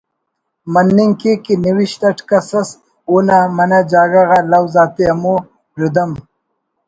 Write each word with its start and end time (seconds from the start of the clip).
morning 0.73 1.13
cake 1.19 1.39
کہ 1.45 1.53
نوشت 1.63 2.01
اٹ 2.07 2.17
کس 2.29 2.49
اس 2.59 2.69
اونا 3.09 3.39
منہ 3.55 3.79
جاگہ 3.91 4.23
غا 4.29 4.39
لوز 4.51 4.73
آتے 4.83 5.03
ہمو 5.11 5.35
ردھم 5.79 6.11